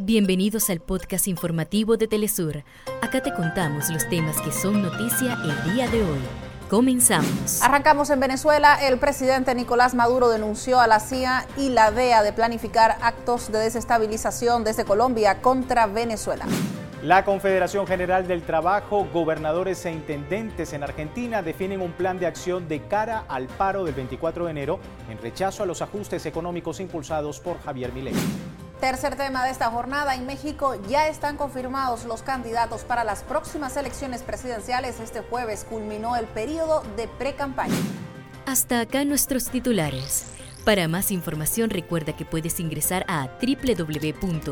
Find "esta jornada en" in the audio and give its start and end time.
29.50-30.24